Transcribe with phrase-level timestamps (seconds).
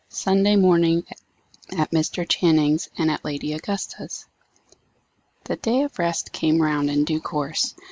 [0.09, 1.03] SUNDAY MORNING
[1.77, 2.27] AT MR.
[2.27, 4.25] CHANNING'S, AND AT LADY AUGUSTA'S.
[5.43, 7.75] The day of rest came round in due course.